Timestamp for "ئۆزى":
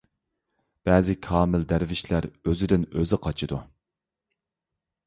2.95-3.21